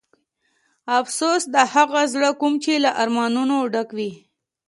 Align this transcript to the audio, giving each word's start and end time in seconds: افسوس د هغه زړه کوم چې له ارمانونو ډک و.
افسوس 0.99 1.41
د 1.53 1.55
هغه 1.73 2.01
زړه 2.13 2.29
کوم 2.39 2.53
چې 2.63 2.73
له 2.83 2.91
ارمانونو 3.01 3.57
ډک 3.73 3.89
و. 3.97 3.99